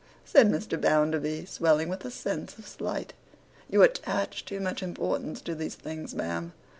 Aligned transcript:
said 0.25 0.47
Mr. 0.49 0.81
Bounderby, 0.81 1.45
swelling 1.45 1.87
with 1.87 2.03
a 2.03 2.09
sense 2.09 2.57
of 2.57 2.67
slight. 2.67 3.13
'You 3.69 3.83
attach 3.83 4.43
too 4.45 4.59
much 4.59 4.81
importance 4.81 5.41
to 5.41 5.53
these 5.53 5.75
things, 5.75 6.15
ma'am. 6.15 6.53